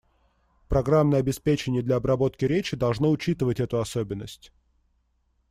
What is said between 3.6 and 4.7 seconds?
особенность.